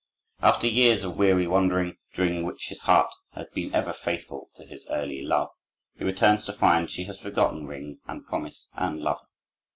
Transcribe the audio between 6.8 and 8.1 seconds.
she has forgotten ring